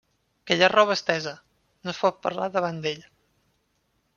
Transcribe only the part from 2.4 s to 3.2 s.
davant d’ell.